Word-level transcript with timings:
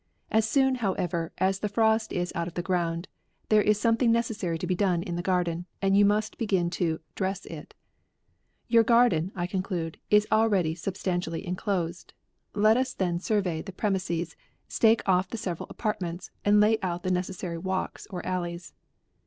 As 0.31 0.49
soon, 0.49 0.73
however, 0.81 1.31
as 1.37 1.59
the 1.59 1.69
frost 1.69 2.11
is 2.11 2.31
out 2.33 2.47
of 2.47 2.55
the 2.55 2.63
ground, 2.63 3.07
there 3.49 3.61
is 3.61 3.79
something 3.79 4.11
necessary 4.11 4.57
to 4.57 4.65
be 4.65 4.73
done 4.73 5.03
in 5.03 5.15
the 5.15 5.21
garden; 5.21 5.67
and 5.79 5.95
you 5.95 6.05
must 6.05 6.39
begin 6.39 6.71
to 6.71 6.97
wC 7.13 7.13
dress 7.13 7.45
Your 8.67 8.81
garden, 8.81 9.31
I 9.35 9.45
conclude, 9.45 9.99
is 10.09 10.25
already 10.31 10.73
sub 10.73 10.95
stantially 10.95 11.43
inclosed. 11.43 12.13
Let 12.55 12.77
us 12.77 12.95
then 12.95 13.19
survey 13.19 13.61
the 13.61 13.71
premises, 13.73 14.35
stake 14.67 15.03
off 15.05 15.29
the 15.29 15.37
several 15.37 15.69
apartments, 15.69 16.31
and 16.43 16.59
lay 16.59 16.79
out 16.81 17.03
the 17.03 17.11
necessary 17.11 17.59
walks 17.59 18.07
or 18.09 18.25
alleys. 18.25 18.73